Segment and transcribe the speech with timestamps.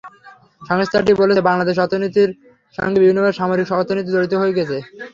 [0.61, 2.29] সংস্থাটি বলছে, বাংলাদেশের অর্থনীতির
[2.75, 4.77] সঙ্গে বিভিন্নভাবে সামরিক অর্থনীতি জড়িত হয়ে গেছে।